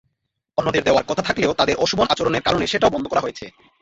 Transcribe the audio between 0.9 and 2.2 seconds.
কথা থাকলেও তাঁদের অশোভন